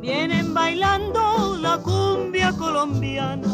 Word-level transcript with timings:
vienen 0.00 0.54
bailando 0.54 1.56
la 1.58 1.78
cumbia 1.78 2.52
colombiana, 2.52 3.48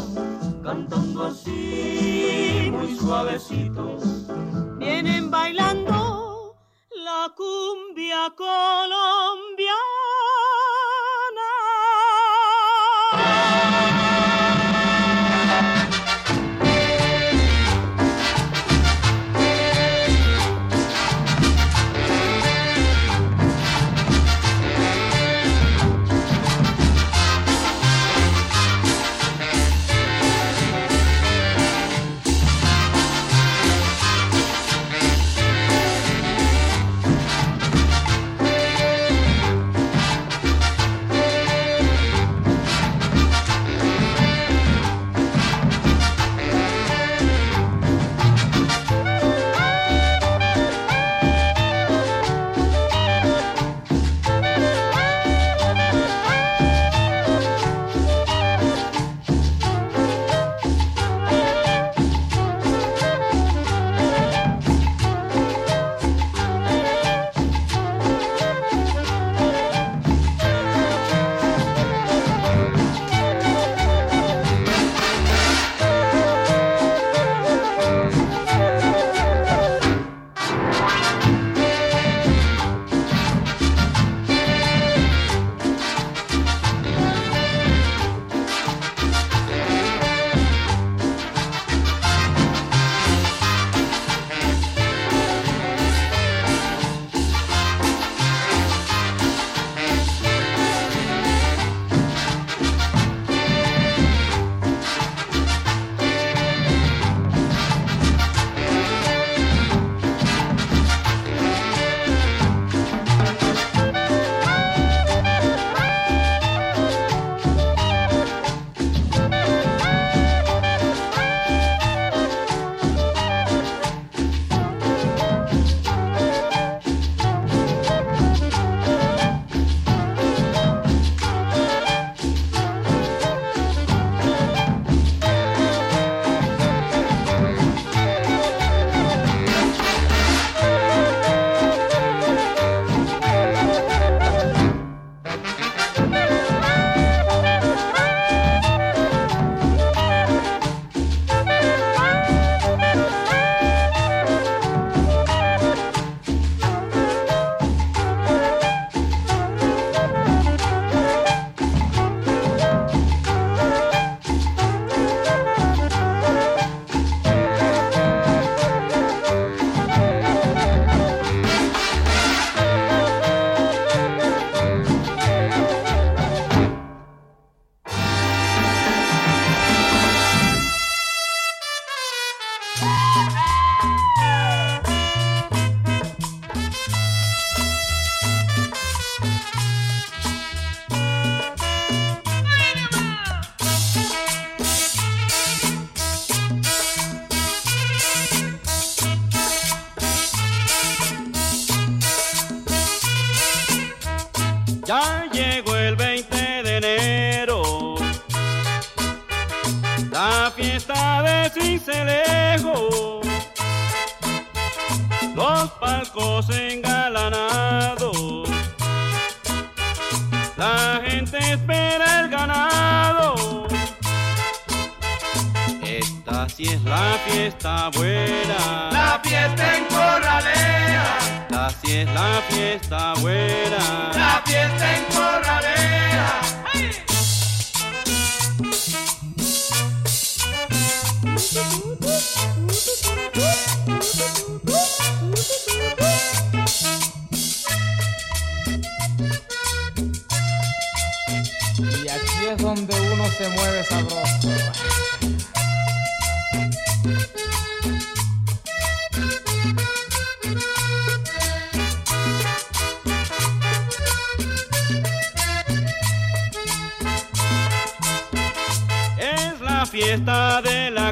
cantando 0.63 1.25
así 1.25 2.69
muy 2.71 2.95
suavecito, 2.95 3.97
vienen 4.77 5.29
bailando 5.31 6.55
la 6.91 7.33
cumbia 7.35 8.33
colombiana. 8.35 9.48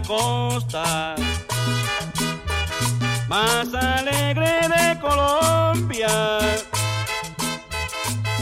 Costa, 0.07 1.15
más 3.27 3.74
alegre 3.74 4.62
de 4.69 5.00
Colombia. 5.01 6.07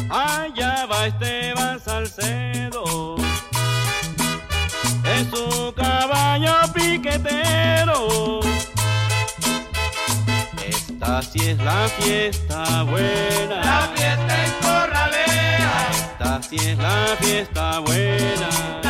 Allá 0.09 0.85
va 0.85 1.07
Esteban 1.07 1.79
Salcedo, 1.79 3.15
es 5.03 5.27
su 5.31 5.73
caballo 5.75 6.53
piquetero. 6.71 8.41
Esta 10.63 11.23
sí 11.23 11.39
es 11.49 11.57
la 11.57 11.87
fiesta 11.99 12.83
buena. 12.83 13.63
La 13.63 13.89
fiesta 13.95 14.45
en 14.45 14.51
Corralea. 14.61 15.87
Esta 15.91 16.41
sí 16.43 16.57
es 16.57 16.77
la 16.77 17.17
fiesta 17.19 17.79
buena. 17.79 18.84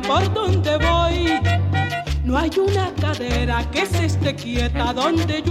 por 0.00 0.32
donde 0.32 0.76
voy. 0.78 1.40
No 2.24 2.38
hay 2.38 2.50
una 2.58 2.92
cadera 3.00 3.64
que 3.70 3.86
se 3.86 4.06
esté 4.06 4.34
quieta 4.34 4.92
donde 4.92 5.42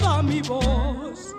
toda 0.00 0.22
mi 0.22 0.40
voz. 0.42 1.34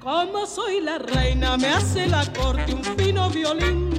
Como 0.00 0.46
soy 0.46 0.80
la 0.80 0.98
reina, 0.98 1.56
me 1.56 1.68
hace 1.68 2.06
la 2.06 2.24
corte 2.32 2.74
un 2.74 2.84
fino 2.96 3.30
violín. 3.30 3.89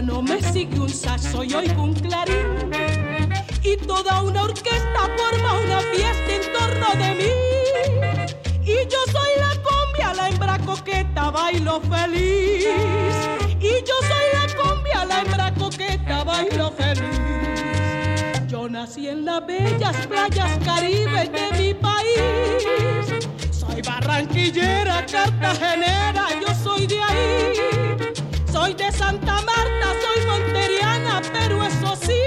Piano, 0.00 0.22
me 0.22 0.40
sigue 0.40 0.80
un 0.80 0.88
saxo 0.88 1.44
y 1.44 1.52
oigo 1.52 1.82
un 1.82 1.92
clarín. 1.92 2.70
Y 3.62 3.76
toda 3.76 4.22
una 4.22 4.44
orquesta 4.44 5.00
forma 5.18 5.52
una 5.60 5.80
fiesta 5.92 6.32
en 6.36 6.52
torno 6.54 6.86
de 6.96 7.14
mí. 7.16 7.32
Y 8.64 8.76
yo 8.88 8.98
soy 9.12 9.32
la 9.38 9.52
cumbia, 9.60 10.14
la 10.14 10.30
hembra 10.30 10.58
coqueta, 10.60 11.30
bailo 11.30 11.82
feliz. 11.82 12.64
Y 13.60 13.72
yo 13.86 13.94
soy 14.08 14.26
la 14.32 14.46
cumbia, 14.56 15.04
la 15.04 15.20
hembra 15.20 15.52
coqueta, 15.52 16.24
bailo 16.24 16.70
feliz. 16.70 18.48
Yo 18.48 18.70
nací 18.70 19.06
en 19.06 19.26
las 19.26 19.46
bellas 19.46 20.06
playas 20.06 20.58
caribes 20.64 21.30
de 21.30 21.58
mi 21.58 21.74
país. 21.74 23.28
Soy 23.50 23.82
barranquillera, 23.82 25.04
cartagenera, 25.04 26.26
yo 26.40 26.54
soy 26.54 26.86
de 26.86 27.02
ahí. 27.02 27.79
Soy 28.60 28.74
de 28.74 28.92
Santa 28.92 29.40
Marta, 29.40 29.86
soy 30.02 30.26
monteriana, 30.26 31.22
pero 31.32 31.64
eso 31.64 31.96
sí, 31.96 32.20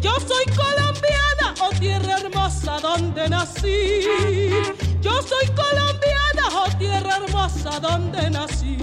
yo 0.00 0.12
soy 0.18 0.46
colombiana, 0.46 1.54
oh 1.60 1.68
tierra 1.78 2.16
hermosa 2.20 2.78
donde 2.80 3.28
nací. 3.28 4.00
Yo 5.02 5.20
soy 5.20 5.46
colombiana, 5.48 6.48
oh 6.54 6.70
tierra 6.78 7.16
hermosa 7.18 7.78
donde 7.80 8.30
nací. 8.30 8.78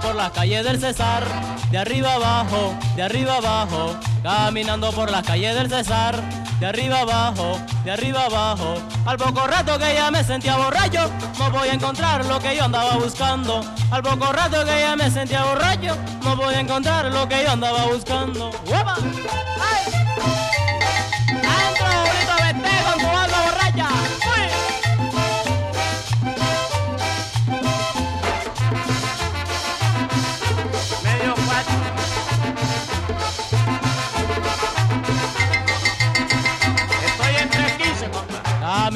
Por 0.00 0.14
las 0.14 0.30
calles 0.30 0.64
del 0.64 0.80
Cesar, 0.80 1.22
de 1.70 1.76
arriba 1.76 2.14
abajo, 2.14 2.74
de 2.96 3.02
arriba 3.02 3.36
abajo, 3.36 3.94
caminando 4.22 4.90
por 4.90 5.10
las 5.10 5.22
calles 5.22 5.54
del 5.54 5.68
Cesar, 5.68 6.18
de 6.58 6.66
arriba 6.66 7.00
abajo, 7.00 7.60
de 7.84 7.90
arriba 7.90 8.24
abajo. 8.24 8.74
Al 9.04 9.18
poco 9.18 9.46
rato 9.46 9.78
que 9.78 9.94
ya 9.94 10.10
me 10.10 10.24
sentía 10.24 10.56
borracho, 10.56 11.10
no 11.38 11.50
voy 11.50 11.68
a 11.68 11.74
encontrar 11.74 12.24
lo 12.24 12.40
que 12.40 12.56
yo 12.56 12.64
andaba 12.64 12.96
buscando. 12.96 13.60
Al 13.90 14.02
poco 14.02 14.32
rato 14.32 14.64
que 14.64 14.80
ya 14.80 14.96
me 14.96 15.10
sentía 15.10 15.44
borracho, 15.44 15.94
no 16.22 16.36
voy 16.36 16.54
a 16.54 16.60
encontrar 16.60 17.04
lo 17.12 17.28
que 17.28 17.42
yo 17.44 17.50
andaba 17.52 17.84
buscando. 17.84 18.50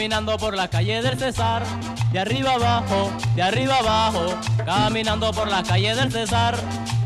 Caminando 0.06 0.38
por 0.38 0.54
la 0.54 0.68
calle 0.68 1.02
del 1.02 1.18
Cesar, 1.18 1.64
de 2.12 2.20
arriba 2.20 2.52
abajo, 2.52 3.10
de 3.34 3.42
arriba 3.42 3.78
abajo, 3.78 4.38
caminando 4.64 5.32
por 5.32 5.48
la 5.48 5.64
calle 5.64 5.96
del 5.96 6.12
Cesar, 6.12 6.54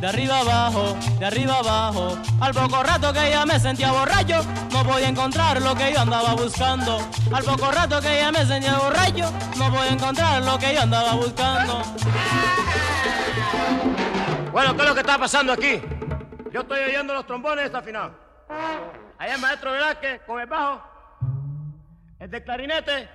de 0.01 0.07
arriba 0.07 0.41
abajo, 0.41 0.95
de 1.19 1.25
arriba 1.25 1.61
abajo. 1.61 2.19
Al 2.43 2.53
poco 2.53 2.83
rato 2.83 3.11
que 3.11 3.31
ya 3.31 3.47
me 3.47 3.59
sentía 3.59 3.91
borracho, 3.91 4.45
no 4.71 4.85
voy 4.85 5.03
a 5.03 5.09
encontrar 5.09 5.63
lo 5.63 5.75
que 5.75 5.95
yo 5.95 6.01
andaba 6.01 6.35
buscando. 6.35 6.99
Al 7.33 7.43
poco 7.43 7.73
rato 7.73 8.03
que 8.03 8.19
ya 8.19 8.31
me 8.31 8.45
sentía 8.45 8.77
borracho, 8.77 9.33
no 9.57 9.71
voy 9.71 9.89
a 9.89 9.93
encontrar 9.93 10.43
lo 10.43 10.59
que 10.59 10.75
yo 10.75 10.83
andaba 10.83 11.15
buscando. 11.15 11.83
Bueno, 14.53 14.77
¿qué 14.77 14.83
es 14.83 14.89
lo 14.89 14.95
que 14.95 15.01
está 15.01 15.17
pasando 15.17 15.55
aquí? 15.55 15.81
Yo 16.53 16.61
estoy 16.61 16.81
oyendo 16.81 17.15
los 17.15 17.27
trombones 17.27 17.65
desafinados. 17.65 18.13
Allá 19.17 19.37
el 19.37 19.41
maestro 19.41 19.73
Velázquez 19.73 20.21
con 20.27 20.39
el 20.39 20.47
bajo, 20.47 20.83
el 22.21 22.31
de 22.31 22.45
clarinete, 22.45 23.09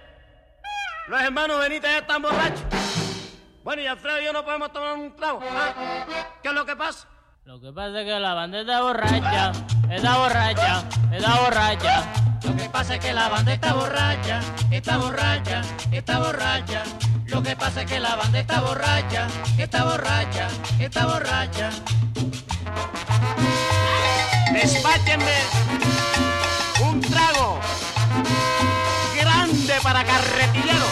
los 1.07 1.21
hermanos 1.21 1.59
Benítez 1.59 1.91
ya 1.91 1.97
están 1.99 2.21
borrachos. 2.23 2.63
Bueno, 3.63 3.81
y 3.81 3.87
Alfredo 3.87 4.19
y 4.19 4.25
yo 4.25 4.33
no 4.33 4.43
podemos 4.43 4.73
tomar 4.73 4.93
un 4.93 5.15
trago. 5.15 5.41
¿ah? 5.43 6.05
¿Qué 6.41 6.49
es 6.49 6.53
lo 6.53 6.65
que 6.65 6.75
pasa? 6.75 7.07
Lo 7.45 7.61
que 7.61 7.71
pasa 7.71 8.01
es 8.01 8.05
que 8.05 8.19
la 8.19 8.33
banda 8.33 8.59
está 8.61 8.81
borracha, 8.81 9.51
está 9.91 10.17
borracha, 10.17 10.83
está 11.11 11.37
borracha. 11.37 12.03
Lo 12.43 12.55
que 12.55 12.69
pasa 12.69 12.95
es 12.95 12.99
que 12.99 13.13
la 13.13 13.29
banda 13.29 13.53
está 13.53 13.73
borracha, 13.73 14.39
está 14.71 14.97
borracha, 14.97 15.61
está 15.91 16.19
borracha. 16.19 16.83
Lo 17.27 17.43
que 17.43 17.55
pasa 17.55 17.81
es 17.81 17.91
que 17.91 17.99
la 17.99 18.15
banda 18.15 18.39
está 18.39 18.61
borracha, 18.61 19.27
está 19.59 19.83
borracha, 19.83 20.47
está 20.79 21.05
borracha. 21.05 21.69
Despáchenme 24.51 25.75
para 29.85 30.03
carretillero. 30.03 30.83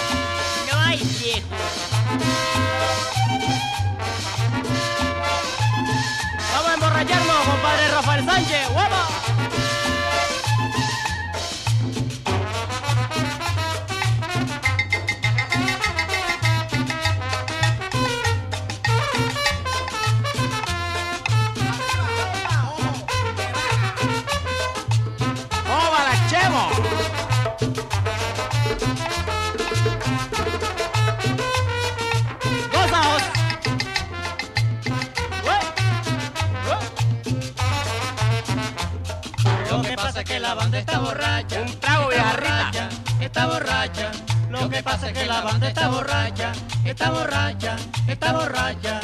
No 0.72 0.80
hay 0.80 1.00
viejo. 1.00 1.48
Vamos 6.54 6.70
a 6.70 6.74
emborracharnos, 6.76 7.38
compadre 7.38 7.88
Rafael 7.88 8.24
Sánchez. 8.24 8.70
¡Guapa! 8.70 9.33
Pasa 45.04 45.14
que 45.14 45.26
la 45.26 45.42
banda 45.42 45.68
está 45.68 45.90
borracha, 45.90 46.52
está 46.86 47.12
borracha, 47.12 47.76
está 48.08 48.32
borracha. 48.32 49.03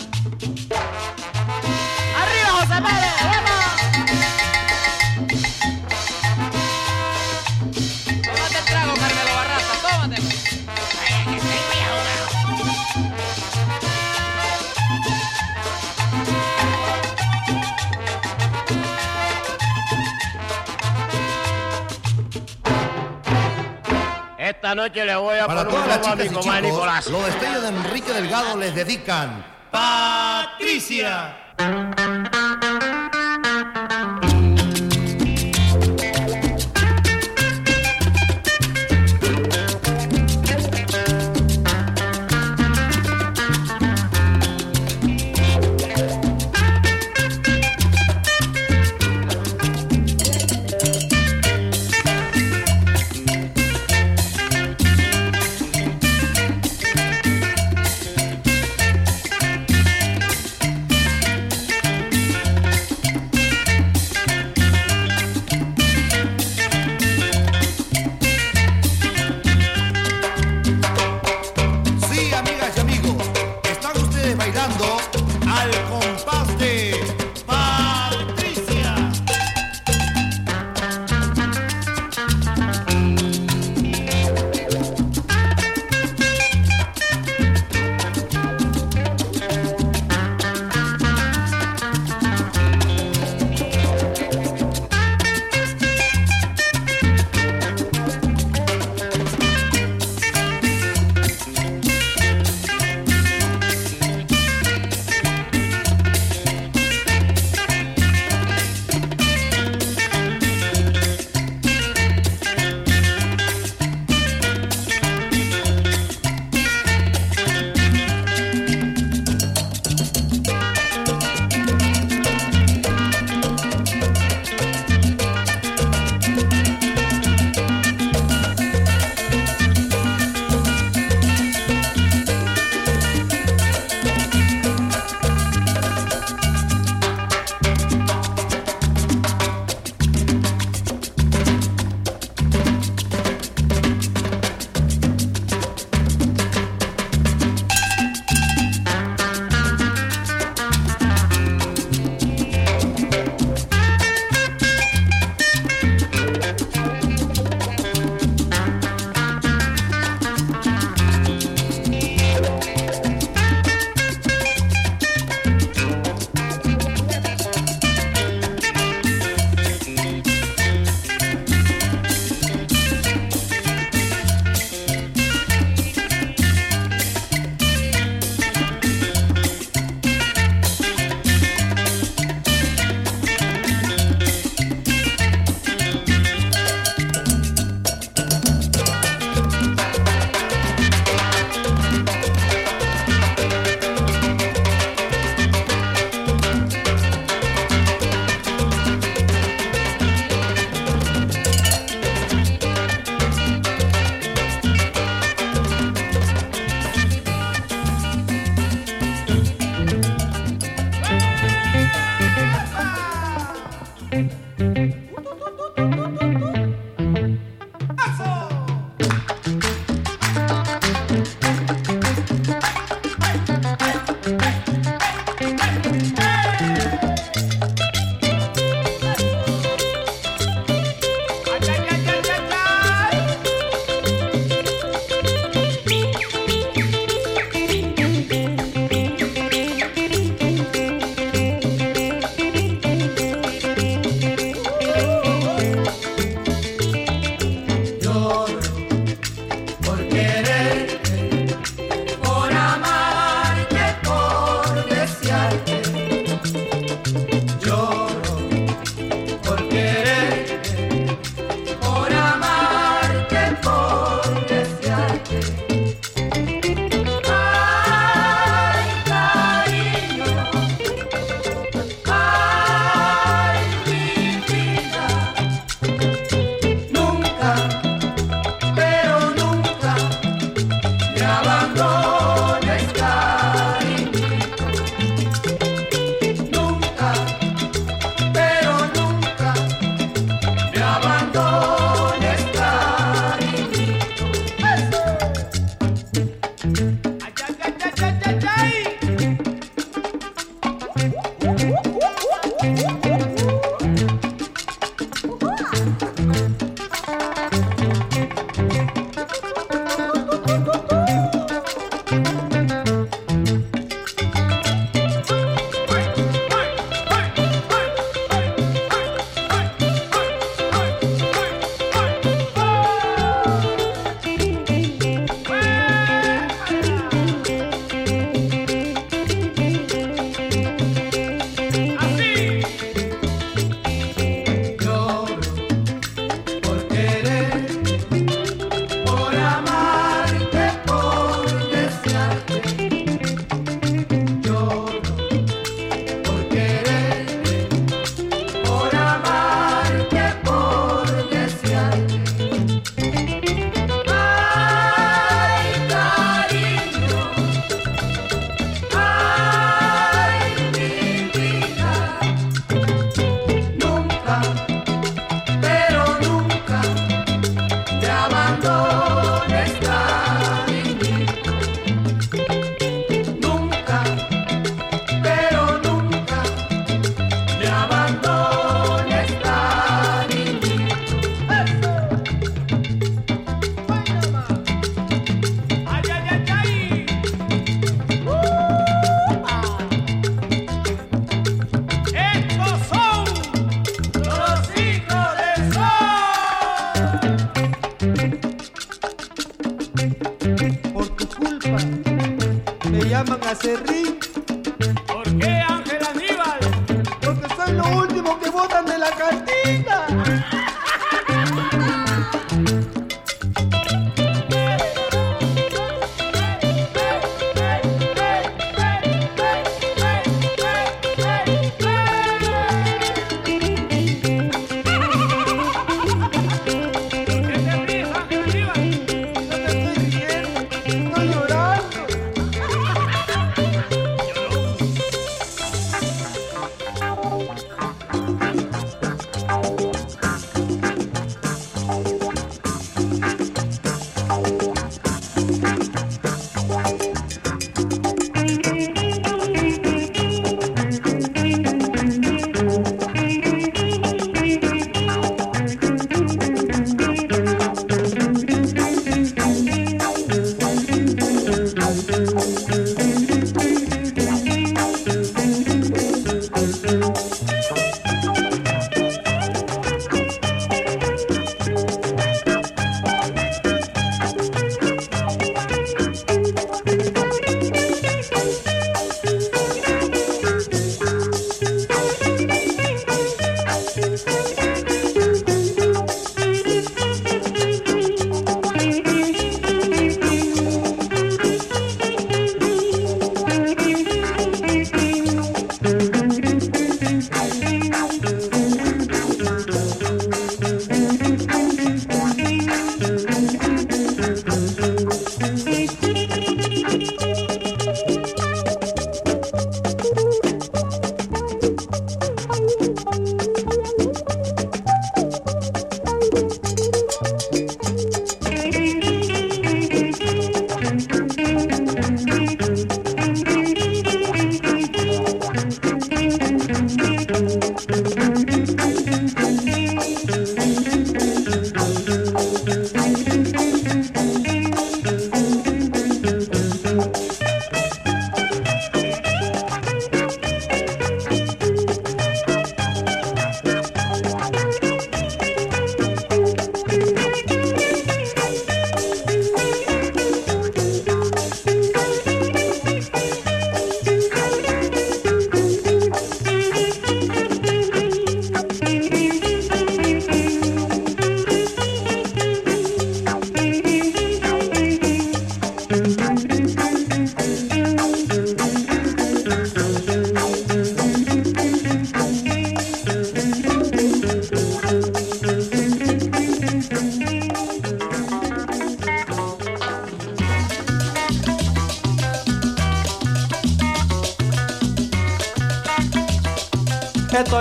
Noche 24.90 25.06
le 25.06 25.16
voy 25.16 25.38
a 25.38 25.48
Para 25.48 25.66
poner 25.66 25.84
todas 25.84 25.88
las 25.88 26.02
chicas 26.02 26.26
y 26.26 26.64
chicos, 26.64 27.10
los 27.10 27.26
destellos 27.26 27.62
de 27.62 27.70
Enrique 27.70 28.14
Delgado 28.14 28.58
les 28.58 28.76
dedican 28.76 29.46
Patricia. 29.72 31.49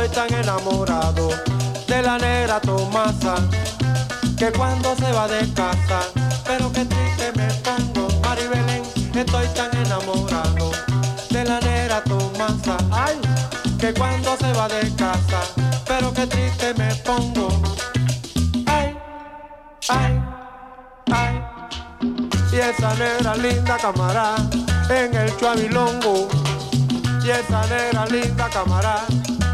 Estoy 0.09 0.29
tan 0.29 0.41
enamorado 0.41 1.29
de 1.87 2.03
la 2.03 2.17
negra 2.17 2.61
Tomasa 2.61 3.35
que 4.39 4.51
cuando 4.53 4.97
se 4.97 5.13
va 5.13 5.29
de 5.29 5.53
casa, 5.53 6.01
pero 6.47 6.73
que 6.73 6.87
triste 6.87 7.33
me 7.37 7.47
pongo, 7.63 8.09
Maribelén. 8.23 8.83
Estoy 9.15 9.47
tan 9.49 9.71
enamorado 9.77 10.71
de 11.29 11.45
la 11.45 11.61
negra 11.61 12.03
Tomasa, 12.05 12.79
ay, 12.91 13.21
que 13.79 13.93
cuando 13.93 14.35
se 14.39 14.51
va 14.55 14.67
de 14.69 14.95
casa, 14.95 15.41
pero 15.87 16.13
que 16.15 16.27
triste 16.27 16.73
me 16.75 16.95
pongo, 16.97 17.49
ay, 18.67 18.97
ay, 19.89 20.23
ay. 21.13 21.43
Y 22.51 22.57
esa 22.57 22.95
negra 22.95 23.37
linda 23.37 23.77
camarada 23.77 24.49
en 24.89 25.15
el 25.15 25.37
chuabilongo, 25.37 26.29
y 27.23 27.31
esa 27.31 27.67
negra 27.67 28.07
linda 28.07 28.49
camarada 28.49 29.05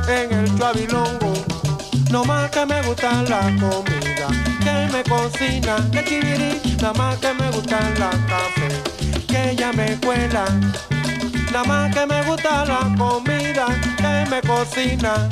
en 0.08 0.32
el 0.32 0.58
chuabilongo. 0.58 1.32
No 2.10 2.24
más 2.24 2.50
que 2.50 2.66
me 2.66 2.82
gusta 2.82 3.22
la 3.22 3.40
comida 3.58 4.28
que 4.62 4.92
me 4.92 5.02
cocina, 5.02 5.76
que 5.90 6.04
chivirí, 6.04 6.76
nada 6.80 6.92
más 6.94 7.16
que 7.18 7.32
me 7.34 7.50
gusta 7.50 7.78
la 7.98 8.10
café 8.10 8.68
que 9.26 9.50
ella 9.50 9.72
me 9.72 9.96
cuela. 10.00 10.44
Nada 11.52 11.64
más 11.64 11.94
que 11.94 12.06
me 12.06 12.22
gusta 12.24 12.64
la 12.64 12.94
comida 12.96 13.66
que 13.96 14.30
me 14.30 14.40
cocina, 14.42 15.28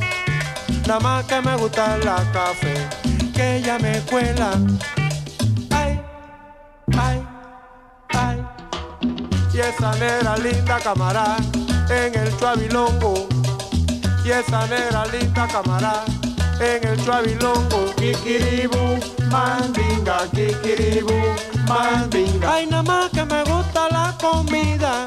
nada 0.86 1.00
más 1.00 1.24
que 1.24 1.40
me 1.40 1.56
gusta 1.56 1.98
la 1.98 2.16
café 2.32 2.74
que 3.34 3.56
ella 3.56 3.78
me 3.78 4.00
cuela. 4.02 4.52
Ay, 5.70 6.00
ay, 6.98 7.22
ay. 8.10 8.46
Y 9.54 9.58
esa 9.60 9.92
negra 9.96 10.36
linda 10.36 10.78
camarada 10.80 11.36
en 11.90 12.14
el 12.14 12.36
chuabilongo 12.38 13.41
y 14.24 14.30
esa 14.30 14.66
negra 14.66 15.04
linda 15.06 15.46
camarada 15.48 16.04
en 16.60 16.86
el 16.86 17.04
chuabilongo. 17.04 17.86
Kikiribu, 17.96 18.98
mandinga, 19.30 20.18
kikiribu, 20.34 21.14
mandinga. 21.68 22.52
Ay, 22.54 22.66
nada 22.66 22.82
más 22.82 23.10
que 23.10 23.24
me 23.24 23.42
gusta 23.44 23.88
la 23.90 24.14
comida 24.20 25.06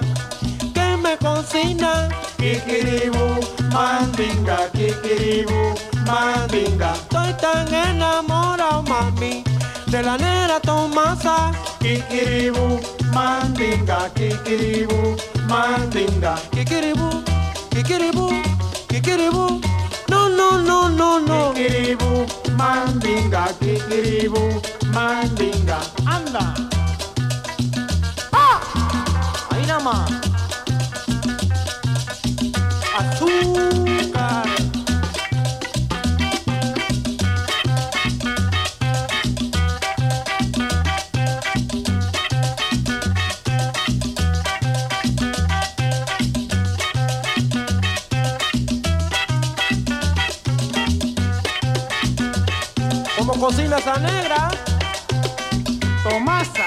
que 0.73 0.97
me 0.97 1.17
cocina. 1.17 2.10
Kikiribu, 2.38 3.39
mandinga, 3.71 4.69
kikiribu, 4.73 5.75
mandinga. 6.06 6.93
Estoy 6.93 7.34
tan 7.39 7.73
enamorado, 7.73 8.84
mami, 8.84 9.43
de 9.88 10.04
la 10.04 10.17
negra 10.17 10.60
Tomasa. 10.60 11.51
Kikiribu, 11.80 12.80
mandinga, 13.13 14.10
kikiribu, 14.15 15.15
mandinga. 15.47 16.36
Kikiribu, 16.51 17.23
kikiribu. 17.69 18.55
Kikiribu, 19.06 19.62
no, 20.10 20.28
no, 20.30 20.58
no, 20.63 20.89
no, 20.89 21.20
no. 21.20 21.54
Kikiribu, 21.54 22.26
mandinga, 22.58 23.46
kikiribu, 23.62 24.41
mandinga. 24.96 25.78
Anda. 26.08 26.56
¡Ah! 28.34 28.60
Ahí 29.52 29.63
nada 29.68 29.80
más. 29.80 30.12
Azúcar. 32.98 33.95
Bocina 53.46 53.78
esa 53.78 54.00
negra. 54.00 54.50
Tomasa. 56.02 56.66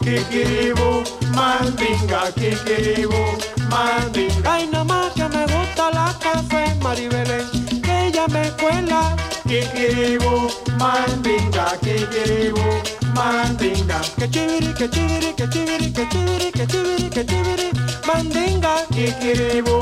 Kikiribu, 0.00 1.04
mandinga, 1.36 2.32
kikiribu, 2.32 3.12
mandinga. 3.68 4.50
Ay, 4.50 4.66
nada 4.72 4.84
más 4.84 5.12
que 5.12 5.28
me 5.28 5.44
gusta 5.44 5.90
la 5.92 6.16
café, 6.18 6.74
Maribelén, 6.82 7.44
que 7.82 8.06
ella 8.06 8.26
me 8.28 8.50
cuela. 8.52 9.14
Kikiribu, 9.46 10.48
mandinga 10.80 11.64
kikiribu 11.82 12.64
mandinga. 13.16 13.98
Kachiri 14.20 14.70
kachiri 14.80 15.30
kachiri 15.40 15.88
kachiri 15.98 16.48
kachiri 16.58 17.06
kachiri 17.16 17.66
mandinga 18.06 18.72
kikiribu 18.94 19.76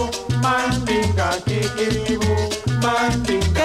mandinga 0.44 1.28
kikiribu 1.46 2.32
mandinga. 2.82 3.57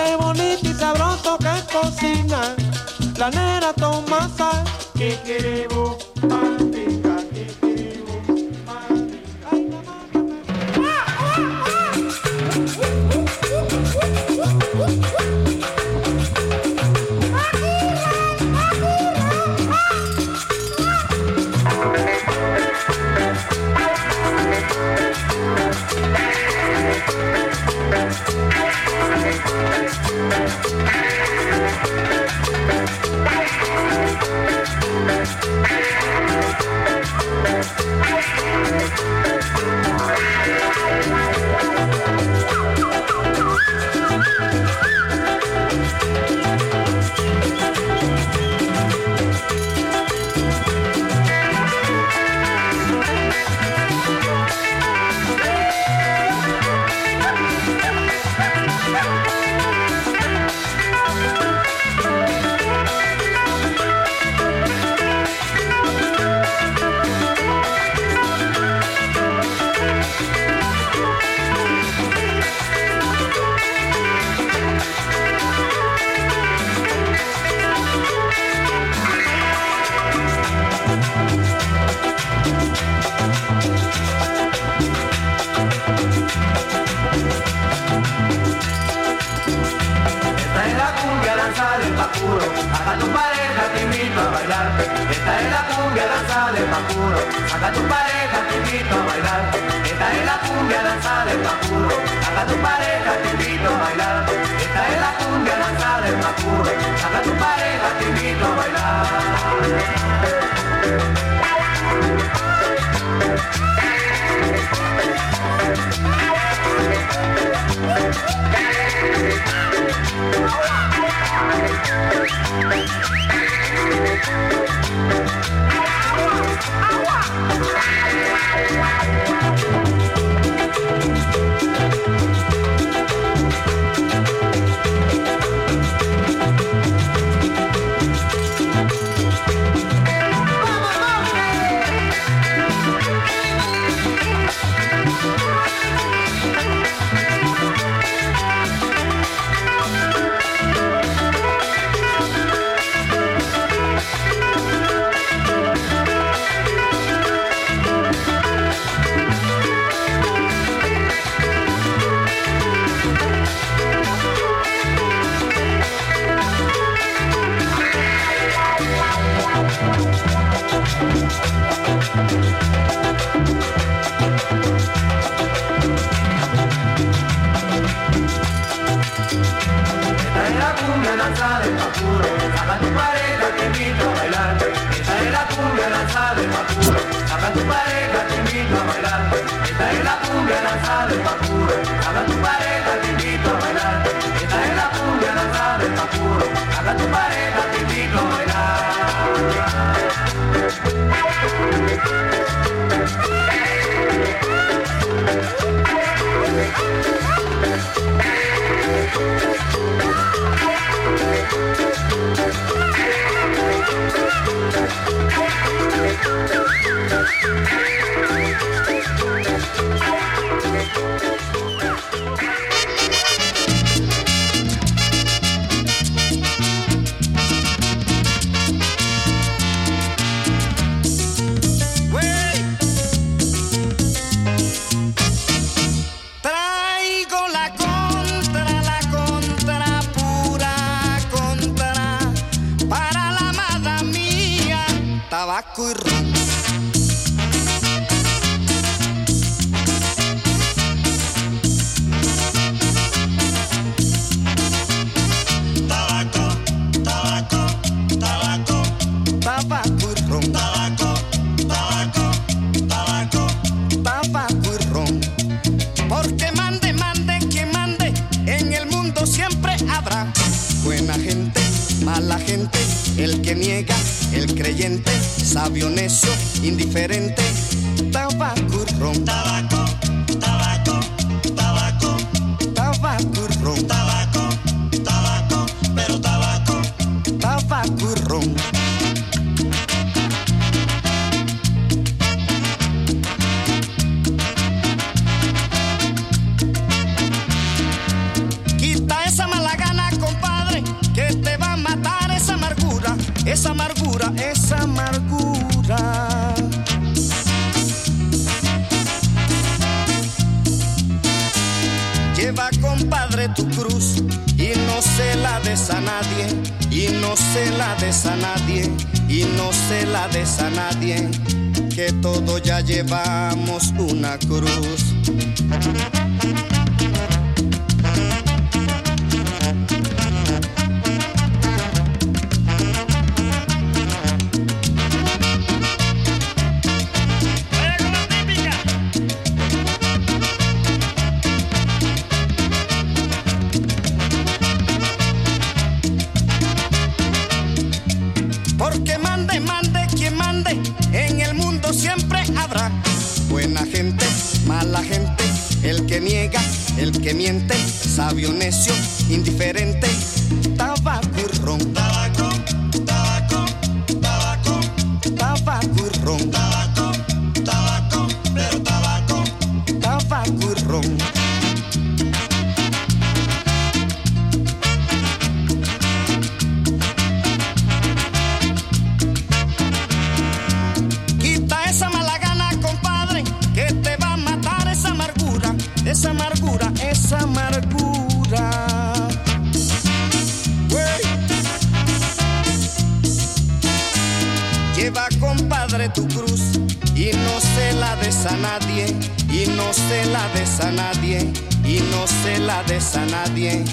Padre, 395.94 396.10
tu 396.10 396.28
cruz 396.28 396.80
y 397.16 397.30
no 397.46 397.60
se 397.62 397.94
la 398.00 398.16
des 398.16 398.48
a 398.48 398.58
nadie, 398.58 399.06
y 399.48 399.68
no 399.78 399.94
se 399.94 400.26
la 400.26 400.48
des 400.56 400.80
a 400.80 400.92
nadie, 400.92 401.54
y 401.86 402.00
no 402.10 402.26
se 402.26 402.58
la 402.58 402.82
des 402.86 403.16
a 403.16 403.24
nadie, 403.28 403.86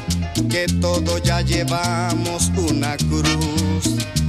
que 0.48 0.64
todo 0.80 1.18
ya 1.18 1.42
llevamos 1.42 2.50
una 2.56 2.96
cruz. 2.96 4.19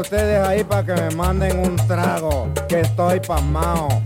Ustedes 0.00 0.46
ahí 0.46 0.64
para 0.64 0.84
que 0.84 0.92
me 0.92 1.10
manden 1.14 1.58
un 1.58 1.76
trago? 1.76 2.48
Que 2.68 2.80
estoy 2.80 3.20
pasmao. 3.20 4.03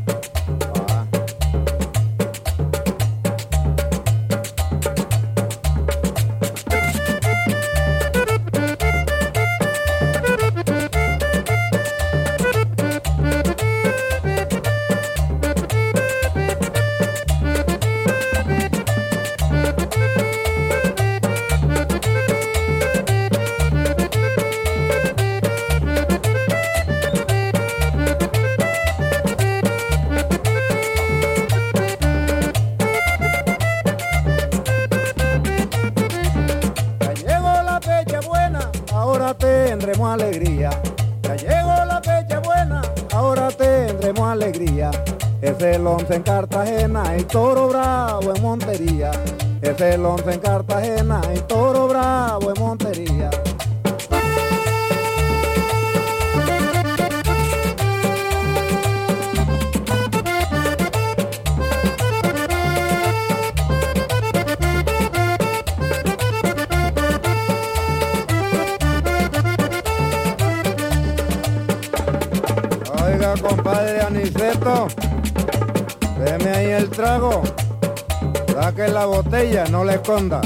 11 46.08 46.16
en 46.16 46.22
Cartagena 46.22 47.16
y 47.18 47.24
Toro 47.24 47.68
Bravo 47.68 48.34
en 48.34 48.42
Montería. 48.42 49.10
Es 49.60 49.78
el 49.78 50.06
11 50.06 50.32
en 50.32 50.40
Cartagena 50.40 51.20
y 51.34 51.38
Toro 51.40 51.86
Bravo 51.86 52.50
en 52.50 52.62
Montería. 52.62 52.87
Botella, 79.28 79.66
no 79.66 79.84
la 79.84 79.94
esconda. 79.94 80.40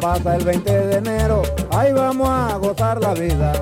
A 0.00 0.14
pasa 0.14 0.34
el 0.34 0.44
20 0.46 0.86
de 0.86 0.96
enero, 0.96 1.42
ahí 1.70 1.92
vamos 1.92 2.26
a 2.26 2.56
gozar 2.56 2.98
la 3.02 3.12
vida. 3.12 3.52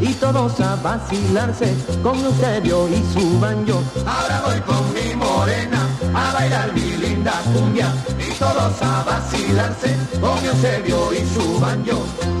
Y 0.00 0.12
todos 0.14 0.60
a 0.60 0.76
vacilarse 0.76 1.74
con 2.02 2.18
Eusebio 2.18 2.88
y 2.88 3.02
su 3.12 3.40
banjo. 3.40 3.82
Ahora 4.06 4.42
voy 4.46 4.60
con 4.60 4.94
mi 4.94 5.14
morena 5.14 5.88
a 6.14 6.32
bailar 6.32 6.72
mi 6.72 6.96
linda 6.96 7.32
cumbia 7.52 7.92
y 8.18 8.32
todos 8.38 8.82
a 8.82 9.02
vacilarse 9.04 9.96
con 10.20 10.44
Eusebio 10.44 11.12
y 11.12 11.26
su 11.26 11.60
banjo. 11.60 12.35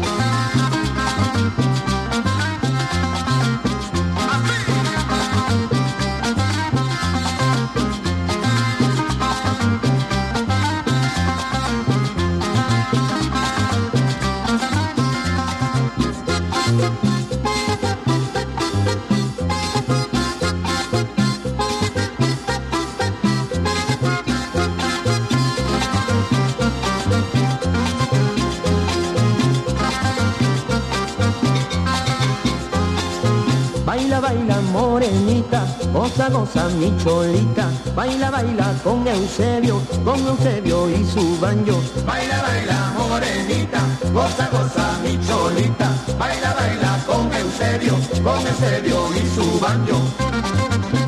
Goza, 36.28 36.38
goza, 36.38 36.68
mi 36.76 36.92
cholita. 37.02 37.70
Baila, 37.94 38.30
baila 38.30 38.74
con 38.82 39.06
Eusebio, 39.06 39.80
con 40.04 40.18
Eusebio 40.26 40.88
y 40.90 41.04
su 41.04 41.38
banjo. 41.38 41.80
Baila, 42.04 42.42
baila, 42.42 42.92
morenita, 42.96 43.80
goza, 44.12 44.48
goza, 44.50 44.98
mi 45.02 45.18
cholita. 45.26 45.88
Baila, 46.18 46.54
baila 46.54 47.04
con 47.06 47.32
Eusebio, 47.32 47.94
con 48.22 48.46
Eusebio 48.46 49.08
y 49.14 49.26
su 49.34 49.60
banjo. 49.60 51.05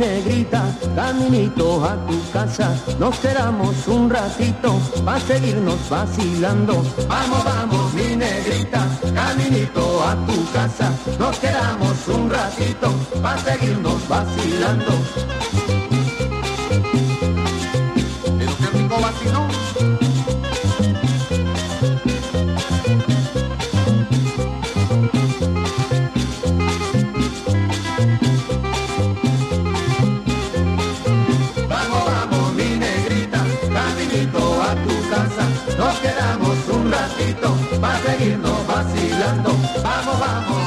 negrita, 0.00 0.62
caminito 0.96 1.84
a 1.84 1.94
tu 2.06 2.18
casa, 2.32 2.74
nos 2.98 3.18
quedamos 3.18 3.86
un 3.86 4.08
ratito, 4.08 4.80
va 5.06 5.16
a 5.16 5.20
seguirnos 5.20 5.88
vacilando. 5.90 6.82
Vamos, 7.06 7.44
vamos, 7.44 7.92
mi 7.92 8.16
negrita, 8.16 8.80
caminito 9.14 10.02
a 10.02 10.14
tu 10.26 10.52
casa, 10.52 10.90
nos 11.18 11.38
quedamos 11.38 12.08
un 12.08 12.30
ratito, 12.30 12.88
va 13.22 13.34
a 13.34 13.38
seguirnos 13.38 14.08
vacilando. 14.08 14.92
Pero 18.38 18.52
qué 18.58 18.78
rico. 18.78 19.59
vamos, 40.18 40.44
vamos. 40.44 40.59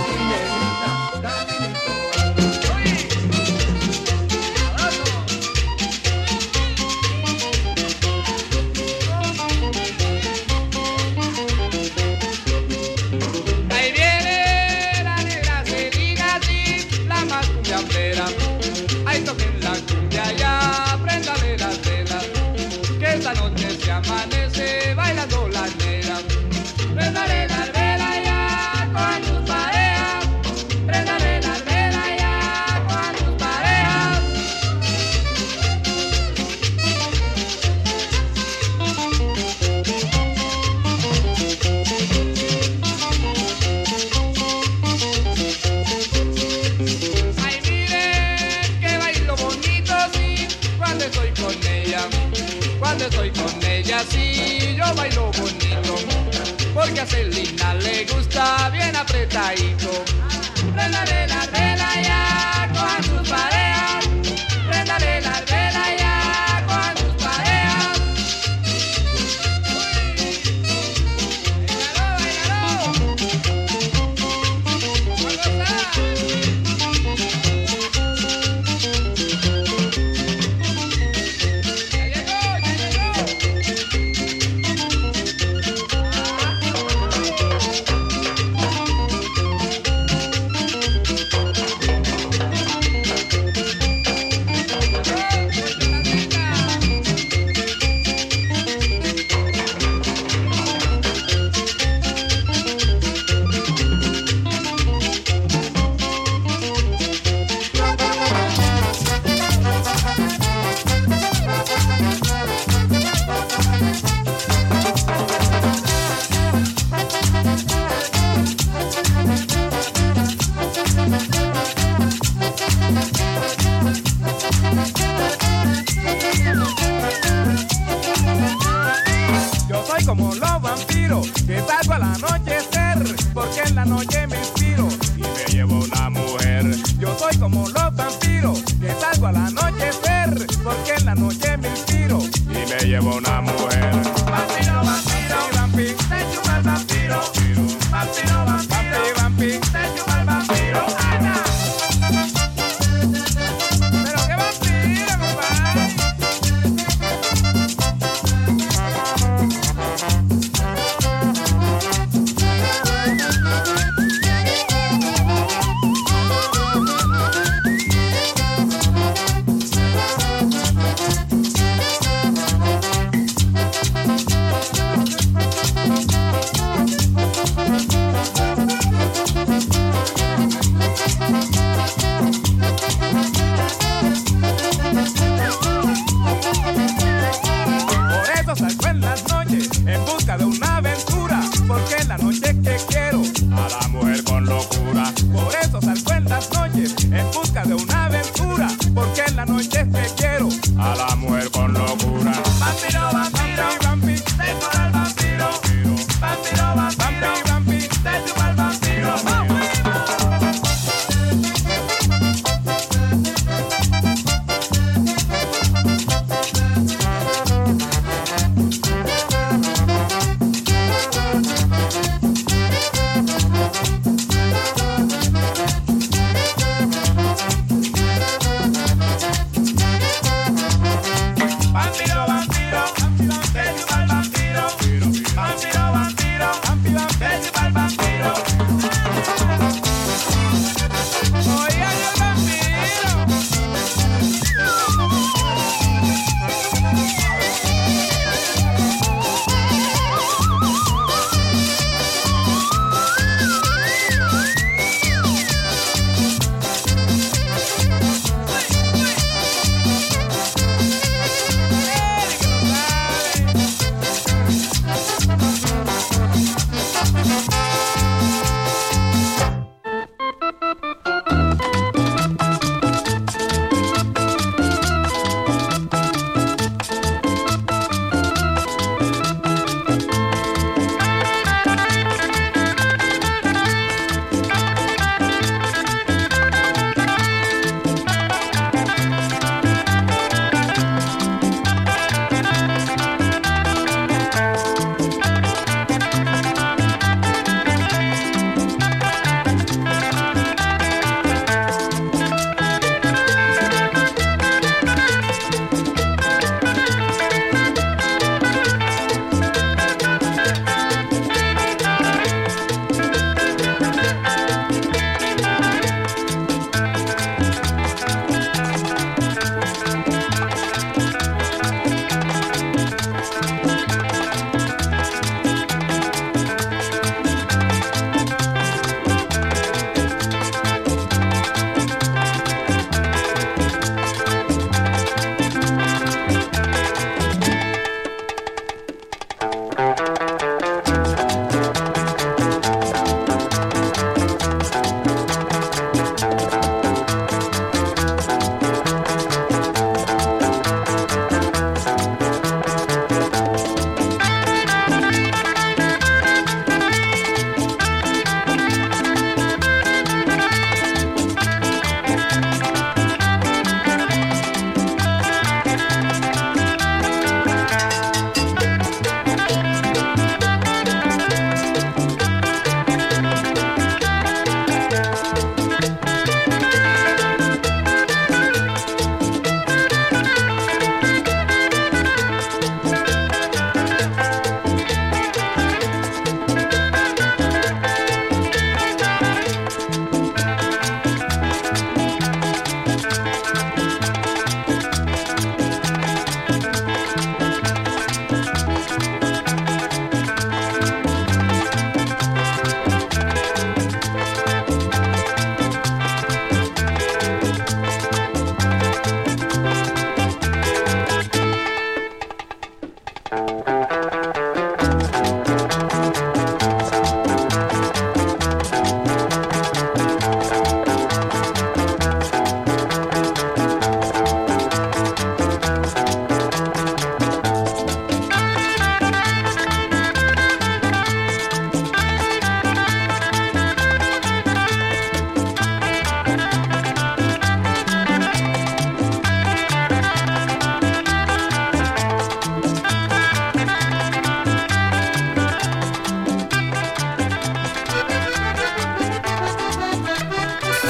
cada 190.33 190.47
una. 190.47 190.72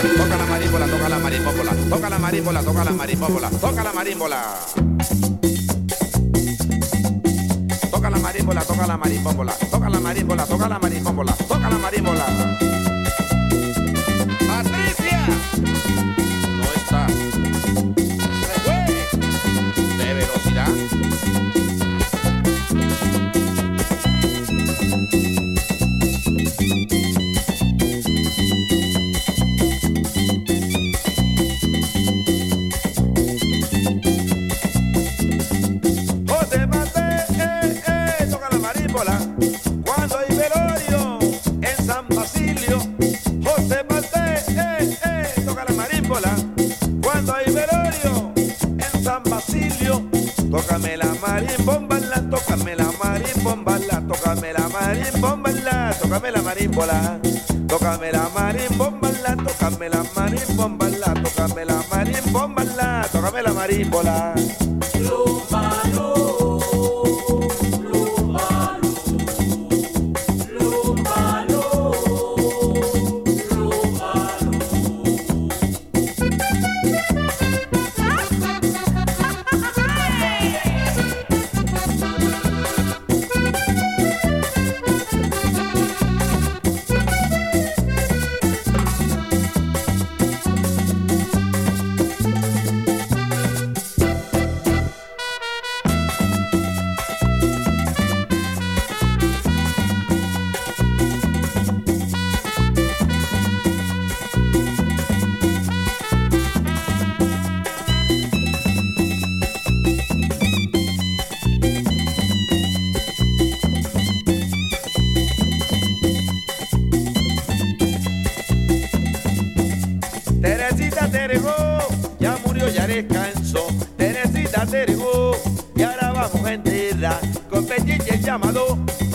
Toca 0.04 0.38
la 0.38 0.46
marímbola, 0.46 0.86
toca 0.88 1.10
la 1.10 1.18
marímbola, 1.18 1.72
toca 1.90 2.10
la 2.10 2.20
marímbola, 2.20 2.62
toca 2.62 2.84
la 2.84 2.92
marímbola, 2.92 3.50
toca 3.50 3.84
la 3.84 3.94
marímbola. 3.94 4.38
Toca 7.90 8.10
la 8.10 8.18
marímbola, 8.20 8.62
toca 8.62 8.88
la 8.88 8.98
marímbola, 8.98 9.54
toca 9.72 9.90
la 9.90 10.00
marímbola, 10.02 10.46
toca 10.46 10.68
la 10.68 10.80
marímbola, 10.80 11.34
toca 11.48 11.70
la 11.70 11.78
marímbola. 11.78 12.73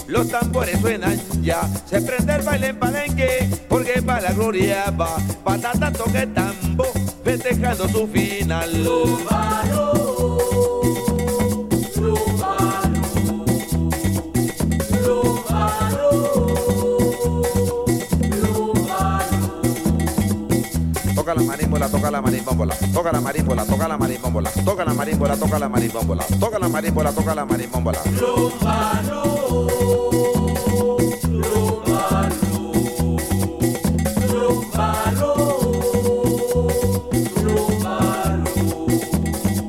Los 0.09 0.29
tambores 0.29 0.81
suenan 0.81 1.19
ya. 1.43 1.69
Se 1.89 2.01
prende 2.01 2.35
el 2.35 2.43
baile 2.43 2.69
en 2.69 2.79
palenque, 2.79 3.49
porque 3.69 4.03
para 4.03 4.23
la 4.23 4.33
gloria 4.33 4.91
va. 4.91 5.17
Patata 5.45 5.93
toque 5.93 6.27
tambo, 6.27 6.85
festejando 7.23 7.89
su 7.89 8.09
final. 8.09 8.71
La 21.39 21.45
marímbola, 21.45 21.89
toca 21.89 22.11
la 22.11 22.21
marimbombola, 22.21 22.75
toca 22.93 23.13
la 23.13 23.21
marímbola, 23.21 23.65
toca 23.65 23.89
la 23.89 23.97
marimbombola, 23.97 24.51
toca 24.65 24.85
la 24.85 24.95
marímbola, 24.95 25.37
toca 25.37 25.59
la 25.59 25.69
marimbombola, 25.69 26.25
toca 26.41 26.59
la 26.59 26.69
marímbola, 26.69 27.13
toca 27.13 27.35
la 27.35 27.45
marimbombola. 27.45 27.99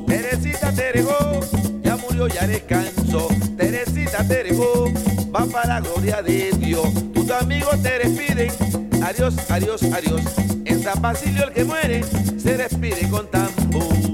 Teresita 0.06 0.72
Terego, 0.72 1.40
ya 1.82 1.96
murió, 1.96 2.26
ya 2.26 2.46
descansó. 2.46 3.28
Teresita 3.56 4.24
Terego, 4.26 4.86
va 5.34 5.46
para 5.46 5.68
la 5.68 5.80
gloria 5.80 6.20
de 6.22 6.50
Dios. 6.58 6.88
Tus 7.14 7.30
amigos 7.30 7.80
te 7.82 7.98
despiden. 7.98 8.79
Adiós, 9.10 9.34
adiós, 9.50 9.82
adiós. 9.82 10.22
En 10.64 10.80
San 10.84 11.02
Basilio 11.02 11.42
el 11.42 11.52
que 11.52 11.64
muere 11.64 12.04
se 12.04 12.56
despide 12.56 13.08
con 13.10 13.28
tambor. 13.28 14.09